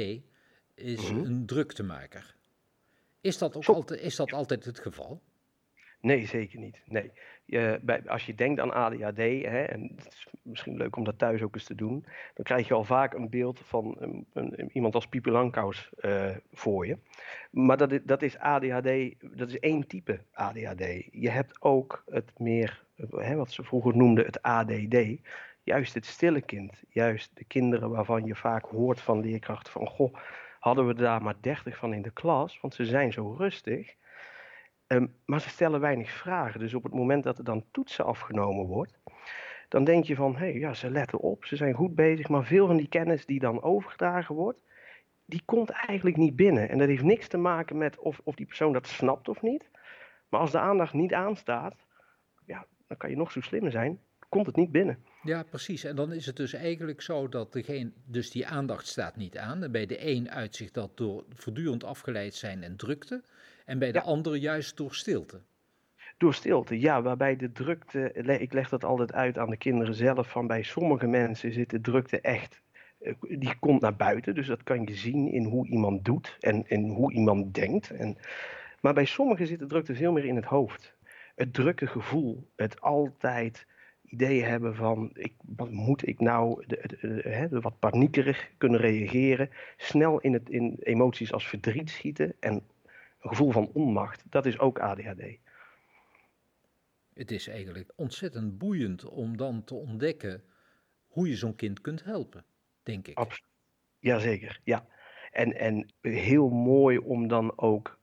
is 0.76 1.12
mm 1.12 1.18
-hmm. 1.18 1.26
een 1.26 1.46
druktemaker. 1.46 2.36
Is 3.22 3.38
dat, 3.38 3.56
ook 3.56 3.66
altijd, 3.66 4.02
is 4.02 4.16
dat 4.16 4.34
altijd 4.34 4.66
het 4.66 4.80
geval? 4.80 5.22
Nee, 6.02 6.28
zeker 6.28 6.60
niet. 6.60 6.82
Nee. 6.86 7.12
Als 8.08 8.26
je 8.26 8.36
denkt 8.36 8.60
aan 8.60 8.74
ADHD, 8.74 9.18
hè, 9.18 9.64
en 9.64 9.92
het 9.96 10.08
is 10.08 10.28
misschien 10.42 10.78
leuk 10.78 10.96
om 10.96 11.04
dat 11.04 11.18
thuis 11.18 11.42
ook 11.42 11.56
eens 11.56 11.64
te 11.64 11.76
doen, 11.76 12.06
dan 12.34 12.46
krijg 12.46 12.68
je 12.68 12.74
al 12.74 12.84
vaak 12.84 13.14
een 13.14 13.30
beeld 13.30 13.60
van 13.60 13.96
een, 14.34 14.70
iemand 14.74 14.96
als 14.96 15.08
Pipi 15.08 15.32
Langkous 15.32 15.90
uh, 16.02 16.30
voor 16.52 16.88
je. 16.88 16.98
Maar 17.52 17.78
dat 17.78 18.00
dat 18.04 18.22
is 18.22 18.38
ADHD, 18.38 19.16
dat 19.38 19.50
is 19.50 19.60
één 19.60 19.88
type 19.88 20.20
ADHD. 20.34 20.86
Je 21.12 21.30
hebt 21.30 21.62
ook 21.62 22.04
het 22.10 22.32
meer, 22.40 22.84
hè, 23.10 23.36
wat 23.36 23.52
ze 23.52 23.64
vroeger 23.64 23.98
noemden, 23.98 24.26
het 24.26 24.42
ADD. 24.42 24.98
Juist 25.64 25.94
het 25.94 26.06
stille 26.06 26.42
kind, 26.42 26.84
juist 26.90 27.32
de 27.34 27.44
kinderen 27.44 27.90
waarvan 27.90 28.26
je 28.26 28.36
vaak 28.36 28.66
hoort 28.66 29.02
van 29.02 29.20
leerkrachten 29.20 29.72
van, 29.72 29.88
goh, 29.88 30.16
hadden 30.60 30.88
we 30.88 30.94
daar 30.94 31.22
maar 31.22 31.36
dertig 31.42 31.78
van 31.78 31.94
in 31.94 32.02
de 32.02 32.12
klas, 32.12 32.60
want 32.62 32.74
ze 32.74 32.86
zijn 32.86 33.14
zo 33.14 33.36
rustig. 33.38 33.96
Ehm, 34.94 35.06
maar 35.26 35.42
ze 35.42 35.50
stellen 35.50 35.80
weinig 35.80 36.10
vragen. 36.12 36.60
Dus 36.60 36.74
op 36.74 36.84
het 36.84 36.94
moment 36.94 37.24
dat 37.24 37.38
er 37.38 37.44
dan 37.44 37.66
toetsen 37.72 38.06
afgenomen 38.06 38.66
wordt, 38.66 39.00
dan 39.70 39.84
denk 39.84 40.04
je 40.04 40.16
van, 40.16 40.36
hé, 40.36 40.50
hey, 40.50 40.60
ja, 40.60 40.74
ze 40.74 40.90
letten 40.90 41.20
op, 41.20 41.46
ze 41.46 41.56
zijn 41.56 41.74
goed 41.74 41.96
bezig, 41.96 42.30
maar 42.30 42.46
veel 42.46 42.68
van 42.68 42.78
die 42.78 42.88
kennis 42.88 43.26
die 43.26 43.40
dan 43.40 43.62
overgedragen 43.62 44.36
wordt, 44.36 44.60
die 45.26 45.42
komt 45.46 45.70
eigenlijk 45.70 46.18
niet 46.18 46.36
binnen. 46.36 46.70
En 46.70 46.78
dat 46.78 46.88
heeft 46.88 47.04
niks 47.04 47.28
te 47.28 47.38
maken 47.38 47.78
met 47.78 48.00
of, 48.00 48.22
of 48.24 48.36
die 48.36 48.46
persoon 48.46 48.74
dat 48.74 48.88
snapt 48.88 49.28
of 49.30 49.42
niet. 49.42 49.70
Maar 50.30 50.40
als 50.40 50.52
de 50.52 50.60
aandacht 50.60 50.94
niet 50.94 51.14
aanstaat, 51.14 51.76
ja, 52.46 52.66
dan 52.88 52.98
kan 52.98 53.10
je 53.10 53.16
nog 53.16 53.32
zo 53.32 53.42
slim 53.42 53.72
zijn, 53.72 54.00
komt 54.30 54.46
het 54.46 54.56
niet 54.56 54.72
binnen. 54.72 54.98
Ja, 55.24 55.44
precies. 55.44 55.84
En 55.84 55.96
dan 55.96 56.12
is 56.12 56.26
het 56.26 56.36
dus 56.36 56.54
eigenlijk 56.54 57.02
zo 57.02 57.30
dat 57.30 57.54
degene, 57.54 57.92
dus 58.06 58.32
die 58.32 58.48
aandacht 58.48 58.88
staat 58.88 59.16
niet 59.16 59.38
aan. 59.38 59.64
En 59.64 59.72
bij 59.72 59.86
de 59.86 60.08
een 60.08 60.32
uitzicht 60.32 60.74
dat 60.74 60.98
door 60.98 61.24
voortdurend 61.30 61.84
afgeleid 61.84 62.36
zijn 62.36 62.64
en 62.64 62.76
drukte. 62.76 63.24
En 63.66 63.80
bij 63.80 63.92
de 63.92 63.98
ja. 63.98 64.04
andere 64.04 64.40
juist 64.40 64.78
door 64.78 64.96
stilte. 64.96 65.42
Door 66.18 66.34
stilte, 66.34 66.80
ja, 66.80 67.02
waarbij 67.02 67.36
de 67.36 67.52
drukte, 67.52 68.12
ik 68.40 68.54
leg 68.54 68.70
dat 68.70 68.84
altijd 68.84 69.14
uit 69.14 69.38
aan 69.38 69.50
de 69.50 69.58
kinderen 69.58 69.96
zelf, 69.96 70.30
van 70.30 70.48
bij 70.48 70.64
sommige 70.64 71.08
mensen 71.08 71.54
zit 71.54 71.70
de 71.70 71.82
drukte 71.82 72.22
echt, 72.22 72.62
eh, 73.00 73.14
die 73.20 73.60
komt 73.60 73.82
naar 73.82 73.96
buiten, 73.96 74.36
dus 74.36 74.48
dat 74.48 74.64
kan 74.64 74.86
je 74.86 74.96
zien 74.96 75.32
in 75.32 75.44
hoe 75.44 75.68
iemand 75.68 76.06
doet 76.06 76.38
en, 76.40 76.68
en 76.68 76.90
hoe 76.90 77.14
iemand 77.14 77.54
denkt. 77.54 77.90
En, 77.92 78.18
maar 78.82 78.94
bij 78.94 79.06
sommigen 79.06 79.48
zit 79.48 79.60
de 79.60 79.66
drukte 79.66 79.96
veel 79.96 80.12
meer 80.12 80.26
in 80.26 80.36
het 80.36 80.46
hoofd. 80.46 80.96
Het 81.36 81.54
drukke 81.54 81.88
gevoel, 81.88 82.50
het 82.56 82.82
altijd 82.82 83.66
idee 84.04 84.44
hebben 84.44 84.76
van, 84.76 85.10
ik, 85.14 85.34
wat 85.56 85.72
moet 85.72 86.08
ik 86.08 86.20
nou, 86.20 86.64
de, 86.68 86.98
de, 87.02 87.48
de, 87.50 87.60
wat 87.60 87.80
paniekerig 87.80 88.52
kunnen 88.58 88.80
reageren, 88.80 89.50
snel 89.78 90.20
in, 90.20 90.34
het, 90.34 90.50
in 90.50 90.78
emoties 90.80 91.34
als 91.34 91.48
verdriet 91.48 91.90
schieten 91.90 92.34
en 92.40 92.64
een 93.24 93.30
gevoel 93.30 93.52
van 93.52 93.70
onmacht, 93.74 94.24
dat 94.30 94.46
is 94.46 94.60
ook 94.60 94.80
ADHD. 94.80 95.38
Het 97.14 97.32
is 97.32 97.48
eigenlijk 97.48 97.92
ontzettend 97.96 98.58
boeiend 98.58 99.06
om 99.06 99.38
dan 99.38 99.64
te 99.64 99.76
ontdekken 99.76 100.44
hoe 101.08 101.28
je 101.28 101.36
zo'n 101.36 101.56
kind 101.56 101.82
kunt 101.82 102.04
helpen, 102.04 102.46
denk 102.84 103.08
ik. 103.08 103.18
Absoluut. 103.18 103.52
Jazeker, 104.00 104.60
ja. 104.64 104.86
En, 105.32 105.54
en 105.54 105.94
heel 106.02 106.50
mooi 106.50 106.98
om 106.98 107.28
dan 107.28 107.58
ook 107.58 108.00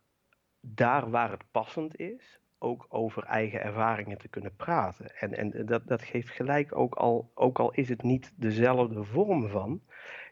daar 0.61 1.11
waar 1.11 1.31
het 1.31 1.51
passend 1.51 1.97
is, 1.97 2.39
ook 2.59 2.87
over 2.89 3.25
eigen 3.25 3.63
ervaringen 3.63 4.19
te 4.19 4.29
kunnen 4.29 4.57
praten. 4.57 5.17
En, 5.17 5.35
en 5.35 5.67
dat, 5.67 5.87
dat 5.87 6.03
geeft 6.03 6.31
gelijk 6.31 6.77
ook 6.77 6.95
al, 6.95 7.31
ook 7.35 7.59
al 7.59 7.73
is 7.73 7.89
het 7.89 8.03
niet 8.03 8.33
dezelfde 8.37 9.05
vorm 9.05 9.49
van, 9.49 9.83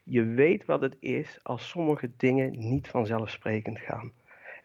je 0.05 0.25
weet 0.25 0.65
wat 0.65 0.81
het 0.81 0.97
is 1.01 1.41
als 1.43 1.69
sommige 1.69 2.11
dingen 2.17 2.51
niet 2.59 2.89
vanzelfsprekend 2.89 3.79
gaan. 3.79 4.13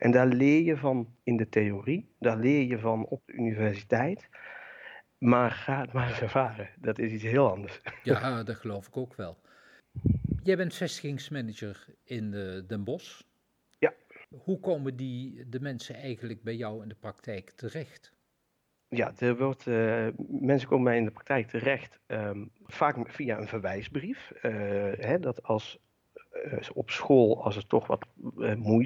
En 0.04 0.12
daar 0.12 0.28
leer 0.28 0.62
je 0.62 0.78
van 0.78 1.16
in 1.24 1.38
de 1.38 1.50
theorie, 1.50 2.16
daar 2.20 2.38
leer 2.38 2.64
je 2.64 2.80
van 2.80 3.06
op 3.06 3.22
de 3.26 3.34
universiteit. 3.34 4.30
Maar 5.18 5.52
ga 5.52 5.82
het 5.82 5.94
maar 5.94 6.08
eens 6.10 6.22
ervaren. 6.22 6.70
Dat 6.76 7.00
is 7.00 7.12
iets 7.12 7.24
heel 7.24 7.52
anders. 7.52 7.82
Ja, 8.04 8.44
dat 8.44 8.56
geloof 8.56 8.88
ik 8.88 8.98
ook 8.98 9.16
wel. 9.16 9.38
Jij 10.44 10.58
bent 10.58 10.74
vestigingsmanager 10.74 11.86
in 12.04 12.32
Den 12.68 12.84
Bosch. 12.84 13.22
Ja. 13.80 13.94
Hoe 14.30 14.60
komen 14.60 14.96
die, 14.96 15.50
de 15.50 15.60
mensen 15.60 15.96
eigenlijk 15.96 16.44
bij 16.44 16.56
jou 16.56 16.82
in 16.82 16.90
de 16.90 16.96
praktijk 16.96 17.50
terecht? 17.50 18.14
Ja, 18.88 19.14
er 19.18 19.38
wordt, 19.38 19.66
uh, 19.66 20.08
mensen 20.28 20.68
komen 20.68 20.86
bij 20.86 20.98
in 20.98 21.06
de 21.06 21.12
praktijk 21.12 21.48
terecht 21.48 22.00
um, 22.08 22.52
vaak 22.66 23.10
via 23.10 23.38
een 23.38 23.48
verwijsbrief. 23.48 24.32
Uh, 24.36 24.42
hè, 24.98 25.20
dat 25.20 25.44
als 25.44 25.80
op 26.74 26.90
school, 26.90 27.44
als 27.44 27.56
het 27.56 27.70
toch 27.70 27.88
wat 27.88 28.06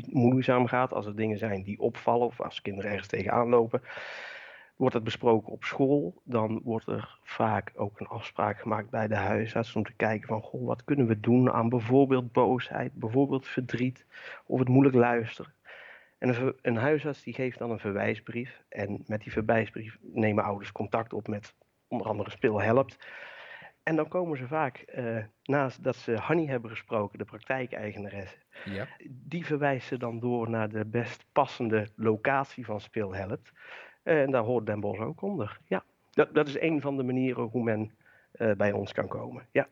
moeizaam 0.10 0.68
gaat, 0.68 0.94
als 0.94 1.06
er 1.06 1.16
dingen 1.16 1.38
zijn 1.38 1.64
die 1.64 1.80
opvallen 1.80 2.28
of 2.28 2.42
als 2.42 2.62
kinderen 2.62 2.92
ergens 2.92 3.08
tegenaan 3.08 3.50
lopen, 3.50 3.82
Wordt 4.78 4.94
het 4.94 5.04
besproken 5.04 5.54
op 5.54 5.64
school, 5.64 6.22
dan 6.24 6.62
wordt 6.64 6.88
er 6.88 7.20
vaak 7.24 7.72
ook 7.76 8.00
een 8.00 8.08
afspraak 8.08 8.60
gemaakt 8.60 8.90
bij 8.90 9.08
de 9.08 9.16
huisarts 9.16 9.76
om 9.76 9.84
te 9.84 9.94
kijken 9.94 10.28
van 10.28 10.42
goh, 10.42 10.66
wat 10.66 10.84
kunnen 10.84 11.08
we 11.08 11.20
doen 11.20 11.52
aan 11.52 11.70
bijvoorbeeld 11.70 12.32
boosheid, 12.32 12.94
bijvoorbeeld 12.94 13.48
verdriet 13.48 14.06
of 14.46 14.60
het 14.60 14.68
moeilijk 14.68 14.96
luisteren. 14.96 15.54
En 16.18 16.56
een, 16.62 16.76
huisarts 16.76 17.24
die 17.24 17.34
geeft 17.34 17.60
dan 17.60 17.72
een 17.72 17.80
verwijsbrief 17.80 18.64
en 18.70 19.04
met 19.08 19.22
die 19.22 19.32
verwijsbrief 19.32 19.98
nemen 20.02 20.44
ouders 20.44 20.72
contact 20.72 21.14
op 21.14 21.28
met 21.28 21.54
onder 21.88 22.08
andere 22.08 22.30
Speel 22.30 22.62
Helpt. 22.62 22.98
En 23.88 23.96
dan 23.96 24.08
komen 24.08 24.38
ze 24.38 24.48
vaak, 24.48 24.86
uh, 24.96 25.24
naast 25.44 25.84
dat 25.84 25.96
ze 25.96 26.16
Hanny 26.16 26.46
hebben 26.46 26.70
gesproken, 26.70 27.18
de 27.18 27.26
praktijkeigenares, 27.26 28.38
ja. 28.66 28.88
die 29.10 29.46
verwijst 29.46 29.88
ze 29.88 29.98
dan 29.98 30.20
door 30.20 30.50
naar 30.50 30.70
de 30.70 30.86
best 30.86 31.26
passende 31.32 31.88
locatie 31.96 32.66
van 32.66 32.82
Speel 32.82 33.16
Helpt. 33.16 33.52
En 34.04 34.32
daar 34.32 34.44
hoort 34.44 34.66
Den 34.66 34.80
Bosch 34.80 35.00
ook 35.00 35.22
onder. 35.22 35.60
Ja, 35.68 35.84
dat, 36.12 36.34
dat 36.34 36.48
is 36.48 36.60
een 36.60 36.82
van 36.82 36.98
de 36.98 37.04
manieren 37.04 37.44
hoe 37.44 37.64
men 37.64 37.92
uh, 38.38 38.52
bij 38.52 38.72
ons 38.72 38.94
kan 38.94 39.08
komen. 39.08 39.48
Ja. 39.52 39.68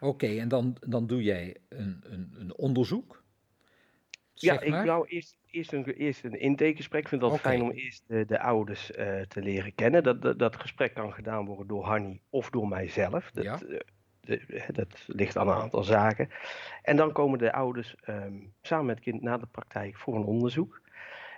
Oké, 0.00 0.26
en 0.26 0.48
dan, 0.48 0.76
dan 0.80 1.06
doe 1.06 1.22
jij 1.22 1.56
een, 1.68 2.00
een, 2.02 2.34
een 2.38 2.54
onderzoek? 2.56 3.19
Zeg 4.40 4.64
ja, 4.64 4.80
ik 4.80 4.86
wou 4.86 5.06
eerst, 5.08 5.36
eerst, 5.50 5.72
een, 5.72 5.84
eerst 5.84 6.24
een 6.24 6.40
intakegesprek. 6.40 7.02
Ik 7.02 7.08
vind 7.08 7.22
het 7.22 7.30
okay. 7.30 7.42
fijn 7.42 7.62
om 7.62 7.70
eerst 7.70 8.04
de, 8.06 8.24
de 8.24 8.40
ouders 8.40 8.90
uh, 8.90 9.20
te 9.20 9.42
leren 9.42 9.74
kennen. 9.74 10.02
Dat, 10.02 10.22
dat, 10.22 10.38
dat, 10.38 10.56
gesprek 10.56 10.94
kan 10.94 11.12
gedaan 11.12 11.46
worden 11.46 11.66
door 11.66 11.84
Hanny 11.84 12.20
of 12.30 12.50
door 12.50 12.68
mijzelf. 12.68 13.30
Dat, 13.30 13.44
ja. 13.44 13.58
de, 14.20 14.62
dat 14.72 15.04
ligt 15.06 15.36
aan 15.36 15.48
een 15.48 15.54
aantal 15.54 15.82
zaken. 15.82 16.28
En 16.82 16.96
dan 16.96 17.12
komen 17.12 17.38
de 17.38 17.52
ouders 17.52 17.96
um, 18.08 18.52
samen 18.62 18.86
met 18.86 18.94
het 18.94 19.04
kind 19.04 19.22
naar 19.22 19.40
de 19.40 19.46
praktijk 19.50 19.96
voor 19.96 20.14
een 20.14 20.24
onderzoek. 20.24 20.80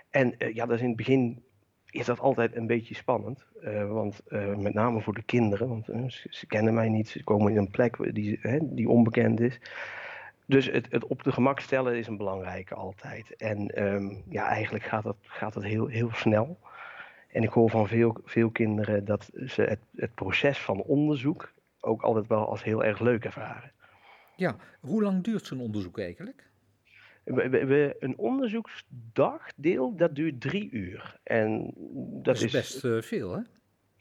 En 0.09 0.35
uh, 0.37 0.53
ja, 0.53 0.65
dat 0.65 0.75
is 0.75 0.81
in 0.81 0.87
het 0.87 0.97
begin 0.97 1.43
is 1.89 2.05
dat 2.05 2.19
altijd 2.19 2.55
een 2.55 2.67
beetje 2.67 2.95
spannend. 2.95 3.45
Uh, 3.61 3.91
want 3.91 4.21
uh, 4.27 4.55
met 4.55 4.73
name 4.73 5.01
voor 5.01 5.13
de 5.13 5.23
kinderen, 5.23 5.67
want 5.67 5.89
uh, 5.89 6.09
ze, 6.09 6.27
ze, 6.29 6.47
kennen 6.47 6.73
mij 6.73 6.89
niet, 6.89 7.09
ze 7.09 7.23
komen 7.23 7.51
in 7.51 7.57
een 7.57 7.71
plek 7.71 8.13
die, 8.13 8.39
die 8.61 8.89
onbekend 8.89 9.39
is. 9.39 9.59
Dus 10.45 10.65
het, 10.65 10.87
het, 10.89 11.05
op 11.05 11.23
de 11.23 11.31
gemak 11.31 11.59
stellen 11.59 11.97
is 11.97 12.07
een 12.07 12.17
belangrijke 12.17 12.75
altijd. 12.75 13.35
En 13.35 13.83
um, 13.83 14.23
ja, 14.29 14.47
eigenlijk 14.47 14.83
gaat 14.83 15.03
dat, 15.03 15.17
gaat 15.21 15.53
dat 15.53 15.63
heel, 15.63 15.87
heel 15.87 16.09
snel. 16.13 16.59
En 17.27 17.43
ik 17.43 17.49
hoor 17.49 17.69
van 17.69 17.87
veel, 17.87 18.17
veel 18.23 18.49
kinderen 18.49 19.05
dat 19.05 19.29
ze 19.45 19.61
het, 19.61 19.79
het 19.95 20.13
proces 20.13 20.59
van 20.59 20.81
onderzoek 20.81 21.53
ook 21.79 22.01
altijd 22.01 22.27
wel 22.27 22.49
als 22.49 22.63
heel 22.63 22.83
erg 22.83 22.99
leuk 22.99 23.25
ervaren. 23.25 23.71
Ja, 24.35 24.55
hoe 24.79 25.03
lang 25.03 25.23
duurt 25.23 25.45
zo'n 25.45 25.59
onderzoek 25.59 25.99
eigenlijk? 25.99 26.51
We, 27.23 27.49
we, 27.49 27.95
een 27.99 28.17
onderzoeksdagdeel, 28.17 29.95
dat 29.95 30.15
duurt 30.15 30.41
drie 30.41 30.69
uur. 30.71 31.19
En 31.23 31.73
dat, 31.75 32.23
dat 32.23 32.41
is, 32.41 32.51
best 32.51 32.83
uh, 32.83 33.01
veel, 33.01 33.31
hè? 33.31 33.41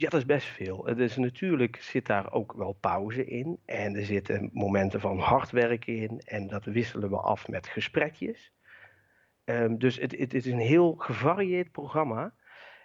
Ja, 0.02 0.08
dat 0.08 0.20
is 0.20 0.26
best 0.26 0.46
veel. 0.46 0.88
Is 0.88 1.16
natuurlijk 1.16 1.76
zit 1.76 2.06
daar 2.06 2.32
ook 2.32 2.52
wel 2.52 2.72
pauze 2.72 3.24
in. 3.24 3.58
En 3.64 3.96
er 3.96 4.04
zitten 4.04 4.50
momenten 4.52 5.00
van 5.00 5.18
hard 5.18 5.50
werken 5.50 5.96
in. 5.96 6.20
En 6.24 6.46
dat 6.46 6.64
wisselen 6.64 7.10
we 7.10 7.16
af 7.16 7.48
met 7.48 7.66
gesprekjes. 7.66 8.52
Um, 9.44 9.78
dus 9.78 9.98
het, 9.98 10.18
het, 10.18 10.34
is 10.34 10.46
een 10.46 10.58
heel 10.58 10.94
gevarieerd 10.94 11.72
programma. 11.72 12.34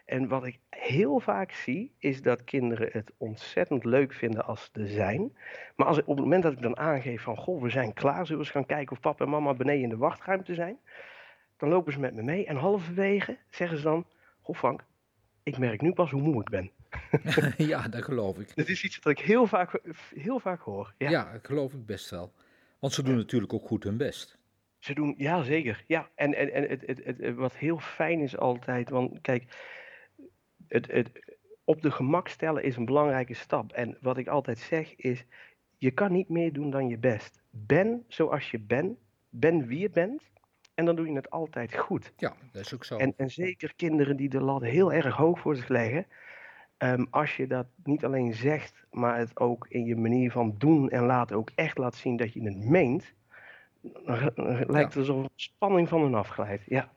En 0.06 0.28
wat 0.28 0.46
ik 0.46 0.60
heel 0.70 1.20
vaak 1.20 1.52
zie, 1.52 1.96
is 2.00 2.22
dat 2.22 2.44
kinderen 2.44 2.90
het 2.92 3.12
ontzettend 3.18 3.84
leuk 3.84 4.14
vinden 4.14 4.46
als 4.46 4.70
ze 4.72 4.82
er 4.82 4.88
zijn. 4.88 5.38
Maar 5.76 5.88
als, 5.88 6.00
op 6.00 6.16
het 6.16 6.26
moment 6.26 6.44
dat 6.44 6.52
ik 6.52 6.62
dan 6.62 6.78
aangeef 6.78 7.22
van, 7.22 7.38
goh, 7.38 7.62
we 7.62 7.70
zijn 7.70 7.94
klaar, 7.94 8.26
zullen 8.26 8.42
we 8.42 8.46
eens 8.46 8.56
gaan 8.56 8.66
kijken 8.66 8.92
of 8.92 9.00
papa 9.00 9.24
en 9.24 9.30
mama 9.32 9.54
beneden 9.54 9.84
in 9.84 9.90
de 9.90 9.98
wachtruimte 9.98 10.54
zijn? 10.54 10.80
Dan 11.58 11.70
lopen 11.70 11.94
ze 11.94 12.00
met 12.00 12.14
me 12.14 12.24
mee 12.24 12.46
en 12.46 12.56
halverwege 12.56 13.38
zeggen 13.50 13.78
ze 13.78 13.84
dan, 13.84 14.06
goh 14.42 14.56
Frank, 14.56 14.84
ik 15.44 15.58
merk 15.58 15.82
nu 15.82 15.94
pas 15.94 16.12
hoe 16.12 16.22
moe 16.22 16.42
ik 16.42 16.50
ben. 16.50 16.77
ja, 17.58 17.88
dat 17.88 18.04
geloof 18.04 18.39
ik. 18.39 18.56
Dat 18.56 18.68
is 18.68 18.84
iets 18.84 19.00
wat 19.00 19.20
ik 19.20 19.25
heel 19.25 19.48
vaak, 19.48 19.80
heel 20.16 20.39
vaak 20.39 20.62
hoor. 20.62 20.94
Ja. 20.98 21.10
ja, 21.10 21.32
dat 21.32 21.46
geloof 21.46 21.74
ik 21.74 21.86
best 21.86 22.10
wel. 22.10 22.34
Want 22.80 22.94
ze 22.94 23.04
doen 23.04 23.16
natuurlijk 23.16 23.54
ook 23.54 23.68
goed 23.68 23.84
hun 23.84 23.98
best. 23.98 24.38
Ze 24.80 24.94
doen, 24.94 25.16
ja 25.18 25.44
zeker. 25.44 25.84
Ja, 25.88 26.10
en, 26.16 26.34
en, 26.34 26.54
en 26.54 26.70
het, 26.70 26.84
het, 26.86 27.01
het, 27.04 27.36
wat 27.36 27.56
heel 27.56 27.80
fijn 27.80 28.20
is 28.20 28.38
altijd, 28.38 28.89
want 28.89 29.22
kijk, 29.22 29.56
het, 30.68 30.92
het, 30.92 31.36
op 31.63 31.82
de 31.82 31.92
gemak 31.92 32.27
stellen 32.27 32.63
is 32.63 32.75
een 32.75 32.86
belangrijke 32.86 33.34
stap. 33.34 33.72
En 33.72 33.98
wat 34.01 34.18
ik 34.18 34.27
altijd 34.27 34.60
zeg 34.60 34.96
is, 34.96 35.25
je 35.77 35.92
kan 35.92 36.12
niet 36.12 36.30
meer 36.30 36.54
doen 36.54 36.70
dan 36.70 36.88
je 36.88 36.98
best. 36.98 37.42
Ben 37.50 38.04
zoals 38.08 38.51
je 38.51 38.60
bent, 38.60 38.98
ben 39.30 39.68
wie 39.68 39.80
je 39.80 39.89
bent. 39.89 40.30
En 40.74 40.86
dan 40.86 40.96
doe 40.96 41.08
je 41.08 41.13
het 41.13 41.30
altijd 41.30 41.75
goed. 41.75 42.13
Ja, 42.18 42.36
dat 42.51 42.66
is 42.66 42.74
ook 42.74 42.86
zo. 42.86 42.98
En, 42.98 43.13
en 43.18 43.30
zeker 43.30 43.74
kinderen 43.75 44.18
die 44.18 44.30
de 44.30 44.42
lat 44.42 44.62
heel 44.62 44.94
erg 44.94 45.16
hoog 45.16 45.39
voor 45.39 45.56
zich 45.56 45.68
leggen. 45.68 46.06
Um, 46.78 47.08
als 47.10 47.36
je 47.36 47.48
dat 47.48 47.68
niet 47.84 48.06
alleen 48.06 48.34
zegt, 48.34 48.86
maar 48.92 49.18
het 49.18 49.40
ook 49.40 49.66
in 49.70 49.86
je 49.86 49.96
manier 49.96 50.32
van 50.32 50.56
doen 50.58 50.90
en 50.90 51.04
laten 51.04 51.36
ook 51.36 51.52
echt 51.56 51.78
laat 51.78 51.96
zien 51.96 52.18
dat 52.18 52.34
je 52.34 52.42
het 52.44 52.58
meent. 52.58 53.14
Dan, 53.82 54.32
lijkt 54.68 54.94
het 54.94 54.98
alsof 54.98 55.24
een 55.24 55.30
spanning 55.36 55.90
van 55.90 56.02
hun 56.02 56.14
afglijdt. 56.14 56.64
Ja. 56.66 56.92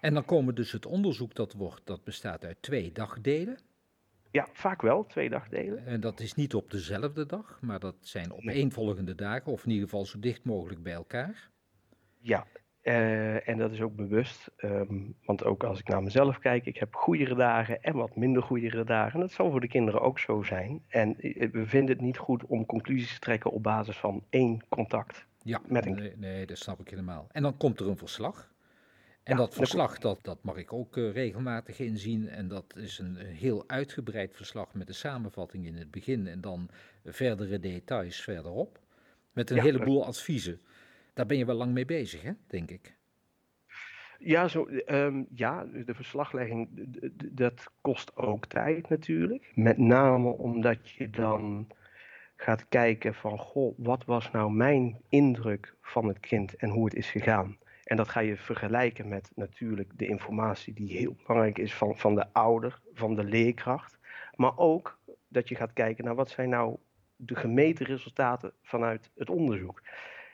En 0.00 0.14
dan 0.14 0.24
komen 0.24 0.54
dus 0.54 0.72
het 0.72 0.86
onderzoek 0.86 1.34
dat 1.34 1.52
wordt, 1.52 1.86
dat 1.86 2.04
bestaat 2.04 2.44
uit 2.44 2.62
twee 2.62 2.92
dagdelen. 2.92 3.58
Ja, 4.30 4.48
vaak 4.52 4.82
wel, 4.82 5.06
twee 5.06 5.30
dagdelen. 5.30 5.86
En 5.86 6.00
dat 6.00 6.20
is 6.20 6.34
niet 6.34 6.54
op 6.54 6.70
dezelfde 6.70 7.26
dag, 7.26 7.58
maar 7.60 7.80
dat 7.80 7.96
zijn 8.00 8.32
op 8.32 8.42
nee. 8.42 8.72
volgende 8.72 9.14
dagen, 9.14 9.52
of 9.52 9.64
in 9.64 9.70
ieder 9.70 9.88
geval 9.88 10.04
zo 10.04 10.18
dicht 10.18 10.44
mogelijk 10.44 10.82
bij 10.82 10.92
elkaar. 10.92 11.50
Ja, 12.18 12.46
uh, 12.86 13.48
en 13.48 13.58
dat 13.58 13.72
is 13.72 13.80
ook 13.80 13.96
bewust, 13.96 14.50
um, 14.56 15.16
want 15.24 15.44
ook 15.44 15.64
als 15.64 15.78
ik 15.78 15.88
naar 15.88 16.02
mezelf 16.02 16.38
kijk, 16.38 16.66
ik 16.66 16.76
heb 16.76 16.94
goede 16.94 17.34
dagen 17.34 17.82
en 17.82 17.94
wat 17.94 18.16
minder 18.16 18.42
goede 18.42 18.84
dagen. 18.84 19.14
En 19.14 19.20
dat 19.20 19.32
zal 19.32 19.50
voor 19.50 19.60
de 19.60 19.68
kinderen 19.68 20.00
ook 20.00 20.18
zo 20.18 20.42
zijn. 20.42 20.82
En 20.88 21.16
we 21.52 21.62
vinden 21.66 21.94
het 21.94 22.04
niet 22.04 22.18
goed 22.18 22.44
om 22.44 22.66
conclusies 22.66 23.14
te 23.14 23.20
trekken 23.20 23.50
op 23.50 23.62
basis 23.62 23.96
van 23.96 24.24
één 24.30 24.64
contact. 24.68 25.26
Ja, 25.42 25.60
met 25.66 25.86
een... 25.86 25.94
nee, 25.94 26.12
nee, 26.16 26.46
dat 26.46 26.58
snap 26.58 26.80
ik 26.80 26.90
helemaal. 26.90 27.26
En 27.32 27.42
dan 27.42 27.56
komt 27.56 27.80
er 27.80 27.88
een 27.88 27.96
verslag. 27.96 28.54
En 29.22 29.32
ja, 29.32 29.36
dat 29.36 29.54
verslag, 29.54 29.98
dat, 29.98 30.18
dat 30.22 30.38
mag 30.42 30.56
ik 30.56 30.72
ook 30.72 30.96
uh, 30.96 31.12
regelmatig 31.12 31.78
inzien. 31.78 32.28
En 32.28 32.48
dat 32.48 32.76
is 32.76 32.98
een 32.98 33.16
heel 33.16 33.64
uitgebreid 33.66 34.36
verslag 34.36 34.74
met 34.74 34.88
een 34.88 34.94
samenvatting 34.94 35.66
in 35.66 35.76
het 35.76 35.90
begin 35.90 36.26
en 36.26 36.40
dan 36.40 36.68
verdere 37.04 37.60
details 37.60 38.20
verderop. 38.20 38.80
Met 39.32 39.50
een 39.50 39.56
ja, 39.56 39.62
heleboel 39.62 40.06
adviezen. 40.06 40.60
Daar 41.16 41.26
ben 41.26 41.36
je 41.36 41.44
wel 41.44 41.56
lang 41.56 41.72
mee 41.72 41.84
bezig, 41.84 42.22
hè, 42.22 42.32
denk 42.46 42.70
ik. 42.70 42.96
Ja, 44.18 44.48
zo, 44.48 44.68
um, 44.86 45.26
ja 45.34 45.64
de 45.64 45.94
verslaglegging, 45.94 46.68
dat 47.32 47.70
kost 47.80 48.16
ook 48.16 48.46
tijd 48.46 48.88
natuurlijk. 48.88 49.52
Met 49.54 49.78
name 49.78 50.28
omdat 50.28 50.90
je 50.90 51.10
dan 51.10 51.66
gaat 52.36 52.68
kijken 52.68 53.14
van, 53.14 53.38
goh, 53.38 53.74
wat 53.78 54.04
was 54.04 54.30
nou 54.30 54.52
mijn 54.52 55.00
indruk 55.08 55.74
van 55.80 56.08
het 56.08 56.20
kind 56.20 56.56
en 56.56 56.68
hoe 56.68 56.84
het 56.84 56.94
is 56.94 57.10
gegaan. 57.10 57.58
En 57.84 57.96
dat 57.96 58.08
ga 58.08 58.20
je 58.20 58.36
vergelijken 58.36 59.08
met 59.08 59.30
natuurlijk 59.34 59.98
de 59.98 60.06
informatie 60.06 60.74
die 60.74 60.96
heel 60.96 61.16
belangrijk 61.26 61.58
is 61.58 61.74
van, 61.74 61.98
van 61.98 62.14
de 62.14 62.32
ouder, 62.32 62.80
van 62.92 63.14
de 63.14 63.24
leerkracht. 63.24 63.98
Maar 64.34 64.58
ook 64.58 64.98
dat 65.28 65.48
je 65.48 65.54
gaat 65.54 65.72
kijken 65.72 66.04
naar 66.04 66.14
wat 66.14 66.30
zijn 66.30 66.48
nou 66.48 66.76
de 67.16 67.36
gemeten 67.36 67.86
resultaten 67.86 68.52
vanuit 68.62 69.10
het 69.14 69.30
onderzoek. 69.30 69.82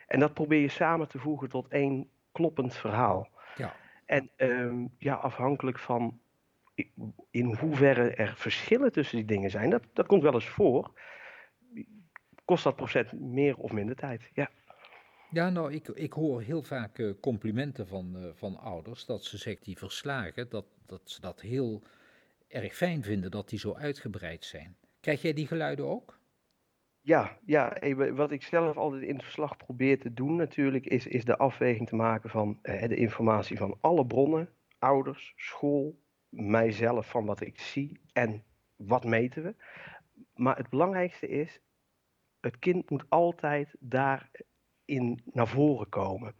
En 0.07 0.19
dat 0.19 0.33
probeer 0.33 0.59
je 0.59 0.69
samen 0.69 1.07
te 1.07 1.19
voegen 1.19 1.49
tot 1.49 1.67
één 1.67 2.09
kloppend 2.31 2.75
verhaal. 2.75 3.29
Ja. 3.55 3.75
En 4.05 4.29
um, 4.37 4.93
ja, 4.97 5.13
afhankelijk 5.13 5.79
van 5.79 6.19
in 7.31 7.53
hoeverre 7.53 8.09
er 8.09 8.33
verschillen 8.35 8.91
tussen 8.91 9.17
die 9.17 9.25
dingen 9.25 9.49
zijn, 9.49 9.69
dat, 9.69 9.83
dat 9.93 10.07
komt 10.07 10.23
wel 10.23 10.33
eens 10.33 10.49
voor, 10.49 10.91
kost 12.45 12.63
dat 12.63 12.75
procent 12.75 13.19
meer 13.19 13.57
of 13.57 13.71
minder 13.71 13.95
tijd. 13.95 14.29
Ja. 14.33 14.49
Ja, 15.29 15.49
nou, 15.49 15.73
ik, 15.73 15.87
ik 15.87 16.13
hoor 16.13 16.41
heel 16.41 16.63
vaak 16.63 16.97
uh, 16.97 17.13
complimenten 17.21 17.87
van, 17.87 18.13
uh, 18.15 18.29
van 18.33 18.57
ouders 18.57 19.05
dat 19.05 19.23
ze 19.23 19.37
zeggen 19.37 19.63
die 19.63 19.77
verslagen, 19.77 20.49
dat, 20.49 20.65
dat 20.85 21.01
ze 21.03 21.21
dat 21.21 21.41
heel 21.41 21.81
erg 22.47 22.75
fijn 22.75 23.03
vinden 23.03 23.31
dat 23.31 23.49
die 23.49 23.59
zo 23.59 23.73
uitgebreid 23.73 24.45
zijn. 24.45 24.75
Krijg 24.99 25.21
jij 25.21 25.33
die 25.33 25.47
geluiden 25.47 25.85
ook? 25.85 26.19
Ja, 27.05 27.37
ja, 27.45 27.77
wat 28.13 28.31
ik 28.31 28.43
zelf 28.43 28.77
altijd 28.77 29.01
in 29.01 29.13
het 29.13 29.23
verslag 29.23 29.57
probeer 29.57 29.99
te 29.99 30.13
doen 30.13 30.35
natuurlijk, 30.35 30.85
is, 30.85 31.07
is 31.07 31.25
de 31.25 31.37
afweging 31.37 31.87
te 31.87 31.95
maken 31.95 32.29
van 32.29 32.59
eh, 32.61 32.87
de 32.87 32.95
informatie 32.95 33.57
van 33.57 33.77
alle 33.81 34.05
bronnen, 34.05 34.49
ouders, 34.79 35.33
school, 35.35 35.99
mijzelf 36.29 37.09
van 37.09 37.25
wat 37.25 37.41
ik 37.41 37.59
zie 37.59 38.01
en 38.13 38.43
wat 38.75 39.03
meten 39.03 39.43
we. 39.43 39.55
Maar 40.35 40.57
het 40.57 40.69
belangrijkste 40.69 41.27
is, 41.27 41.61
het 42.39 42.59
kind 42.59 42.89
moet 42.89 43.05
altijd 43.09 43.75
daarin 43.79 45.21
naar 45.31 45.47
voren 45.47 45.89
komen. 45.89 46.35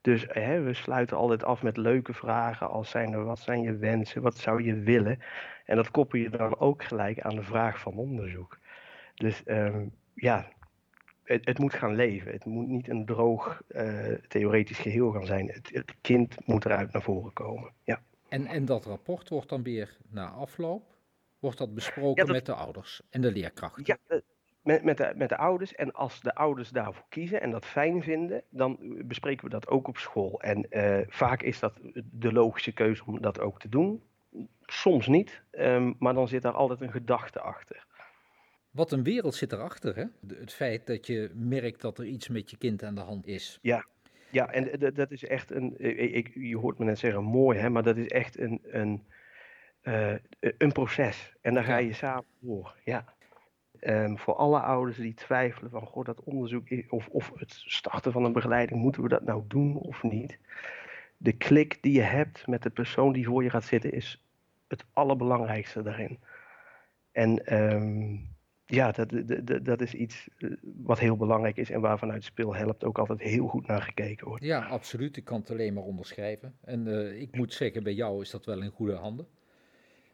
Dus 0.00 0.26
hè, 0.28 0.60
we 0.60 0.74
sluiten 0.74 1.16
altijd 1.16 1.44
af 1.44 1.62
met 1.62 1.76
leuke 1.76 2.14
vragen 2.14 2.70
als 2.70 2.90
zijn 2.90 3.12
er, 3.12 3.24
wat 3.24 3.38
zijn 3.38 3.62
je 3.62 3.76
wensen, 3.76 4.22
wat 4.22 4.36
zou 4.36 4.62
je 4.62 4.74
willen? 4.74 5.18
En 5.64 5.76
dat 5.76 5.90
koppel 5.90 6.18
je 6.18 6.30
dan 6.30 6.58
ook 6.58 6.82
gelijk 6.82 7.20
aan 7.20 7.34
de 7.34 7.42
vraag 7.42 7.80
van 7.80 7.96
onderzoek. 7.96 8.58
Dus 9.18 9.44
ehm, 9.44 9.86
ja, 10.14 10.48
het, 11.22 11.46
het, 11.46 11.58
moet 11.58 11.74
gaan 11.74 11.94
leven. 11.94 12.32
Het 12.32 12.44
moet 12.44 12.68
niet 12.68 12.88
een 12.88 13.06
droog 13.06 13.62
uh, 13.68 14.14
theoretisch 14.28 14.78
geheel 14.78 15.12
gaan 15.12 15.26
zijn. 15.26 15.48
Het, 15.48 15.70
het, 15.72 15.94
kind 16.00 16.46
moet 16.46 16.64
eruit 16.64 16.92
naar 16.92 17.02
voren 17.02 17.32
komen. 17.32 17.72
Ja. 17.82 18.02
En, 18.28 18.46
en 18.46 18.64
dat 18.64 18.84
rapport 18.84 19.28
wordt 19.28 19.48
dan 19.48 19.62
weer 19.62 19.96
na 20.08 20.28
afloop, 20.28 20.82
wordt 21.38 21.58
dat 21.58 21.74
besproken 21.74 22.32
met 22.32 22.46
de 22.46 22.54
ouders 22.54 23.02
en 23.10 23.20
de 23.20 23.32
leerkrachten? 23.32 23.82
Ja, 23.86 23.98
eh, 24.06 24.18
met, 24.62 24.84
met, 24.84 24.96
de, 24.96 25.12
met 25.16 25.28
de 25.28 25.36
ouders. 25.36 25.74
En 25.74 25.92
als 25.92 26.20
de 26.20 26.34
ouders 26.34 26.70
daarvoor 26.70 27.06
kiezen 27.08 27.40
en 27.40 27.50
dat 27.50 27.66
fijn 27.66 28.02
vinden, 28.02 28.42
dan 28.50 28.76
bespreken 29.04 29.44
we 29.44 29.50
dat 29.50 29.68
ook 29.68 29.88
op 29.88 29.96
school. 29.96 30.40
En 30.40 30.66
uh, 30.70 30.98
vaak 31.08 31.42
is 31.42 31.58
dat 31.58 31.80
de 31.94 32.32
logische 32.32 32.72
keuze 32.72 33.02
om 33.06 33.20
dat 33.20 33.40
ook 33.40 33.60
te 33.60 33.68
doen. 33.68 34.02
Soms 34.60 35.06
niet, 35.06 35.42
um, 35.50 35.96
maar 35.98 36.14
dan 36.14 36.28
zit 36.28 36.42
daar 36.42 36.52
altijd 36.52 36.80
een 36.80 36.90
gedachte 36.90 37.40
achter. 37.40 37.86
Wat 38.70 38.92
een 38.92 39.02
wereld 39.02 39.34
zit 39.34 39.52
erachter, 39.52 39.96
hè? 39.96 40.04
Het 40.38 40.52
feit 40.52 40.86
dat 40.86 41.06
je 41.06 41.30
merkt 41.34 41.80
dat 41.80 41.98
er 41.98 42.04
iets 42.04 42.28
met 42.28 42.50
je 42.50 42.56
kind 42.56 42.82
aan 42.82 42.94
de 42.94 43.00
hand 43.00 43.26
is. 43.26 43.58
Ja, 43.62 43.86
ja 44.30 44.50
en 44.50 44.94
dat 44.94 45.10
is 45.10 45.24
echt 45.24 45.50
een, 45.50 45.74
ik, 46.14 46.30
je 46.34 46.56
hoort 46.56 46.78
me 46.78 46.84
net 46.84 46.98
zeggen 46.98 47.24
mooi, 47.24 47.58
hè, 47.58 47.70
maar 47.70 47.82
dat 47.82 47.96
is 47.96 48.06
echt 48.06 48.38
een, 48.38 48.60
een, 48.62 49.02
uh, 49.82 50.14
een 50.40 50.72
proces. 50.72 51.34
En 51.40 51.54
daar 51.54 51.64
ga 51.64 51.76
je 51.76 51.92
samen 51.92 52.24
door, 52.40 52.76
ja. 52.84 53.16
Um, 53.80 54.18
voor 54.18 54.34
alle 54.34 54.60
ouders 54.60 54.96
die 54.96 55.14
twijfelen 55.14 55.70
van, 55.70 55.86
goh, 55.86 56.04
dat 56.04 56.24
onderzoek 56.24 56.68
of, 56.88 57.08
of 57.08 57.32
het 57.34 57.52
starten 57.52 58.12
van 58.12 58.24
een 58.24 58.32
begeleiding, 58.32 58.80
moeten 58.80 59.02
we 59.02 59.08
dat 59.08 59.24
nou 59.24 59.42
doen 59.48 59.76
of 59.76 60.02
niet? 60.02 60.38
De 61.16 61.32
klik 61.32 61.78
die 61.80 61.92
je 61.92 62.02
hebt 62.02 62.46
met 62.46 62.62
de 62.62 62.70
persoon 62.70 63.12
die 63.12 63.26
voor 63.26 63.42
je 63.42 63.50
gaat 63.50 63.64
zitten, 63.64 63.92
is 63.92 64.22
het 64.68 64.84
allerbelangrijkste 64.92 65.82
daarin. 65.82 66.18
En 67.12 67.60
um, 67.72 68.36
ja, 68.70 68.92
dat, 68.92 69.10
dat, 69.46 69.64
dat 69.64 69.80
is 69.80 69.94
iets 69.94 70.28
eh, 70.38 70.50
wat 70.62 70.98
heel 70.98 71.16
belangrijk 71.16 71.56
is 71.56 71.70
en 71.70 71.80
waarvan 71.80 72.12
uit 72.12 72.24
speel 72.24 72.54
helpt 72.54 72.84
ook 72.84 72.98
altijd 72.98 73.20
heel 73.20 73.46
goed 73.46 73.66
naar 73.66 73.82
gekeken 73.82 74.28
wordt. 74.28 74.44
Ja, 74.44 74.66
absoluut. 74.66 75.16
Ik 75.16 75.24
kan 75.24 75.40
het 75.40 75.50
alleen 75.50 75.74
maar 75.74 75.82
onderschrijven. 75.82 76.54
En 76.64 76.86
uh, 76.86 77.20
ik 77.20 77.36
moet 77.36 77.52
zeggen, 77.52 77.82
bij 77.82 77.94
jou 77.94 78.22
is 78.22 78.30
dat 78.30 78.44
wel 78.44 78.62
in 78.62 78.70
goede 78.70 78.94
handen. 78.94 79.26